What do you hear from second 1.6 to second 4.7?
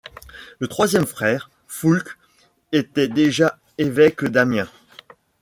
Foulque, était déjà évêque d'Amiens.